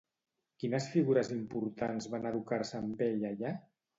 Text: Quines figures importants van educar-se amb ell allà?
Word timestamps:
Quines 0.61 0.87
figures 0.93 1.29
importants 1.35 2.09
van 2.15 2.25
educar-se 2.31 2.79
amb 2.79 3.07
ell 3.09 3.29
allà? 3.33 3.55